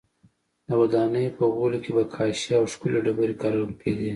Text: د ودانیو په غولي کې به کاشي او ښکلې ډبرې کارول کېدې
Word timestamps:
د 0.67 0.69
ودانیو 0.81 1.35
په 1.37 1.43
غولي 1.53 1.79
کې 1.83 1.91
به 1.95 2.03
کاشي 2.15 2.51
او 2.59 2.63
ښکلې 2.71 2.99
ډبرې 3.05 3.35
کارول 3.41 3.71
کېدې 3.81 4.09